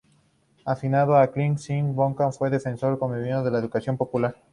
[0.65, 4.35] Afincado en Clinton Hill, Brooklyn, fue un defensor convencido de la educación popular.